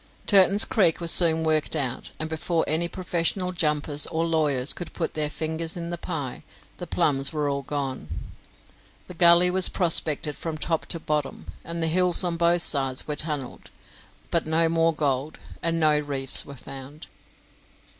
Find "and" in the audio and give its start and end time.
2.19-2.27, 11.63-11.83, 15.61-15.79